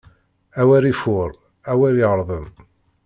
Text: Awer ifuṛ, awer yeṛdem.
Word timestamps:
Awer 0.61 0.83
ifuṛ, 0.91 1.29
awer 1.71 1.93
yeṛdem. 1.99 2.47